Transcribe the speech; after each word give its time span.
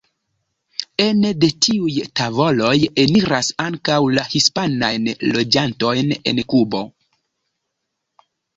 Ene 1.03 1.33
de 1.43 1.49
tiuj 1.65 1.97
tavoloj 2.21 2.73
eniras 3.03 3.51
ankaŭ 3.67 3.99
la 4.17 4.25
hispanajn 4.33 5.07
loĝantojn 5.37 6.17
en 6.33 6.45
Kubo. 6.55 6.85